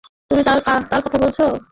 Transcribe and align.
তুমি 0.31 0.41
তার 0.45 0.59
কথা 1.03 1.17
বলছো? 1.17 1.45